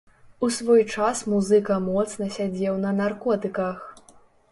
[0.45, 3.77] У свой час музыка моцна сядзеў на наркотыках.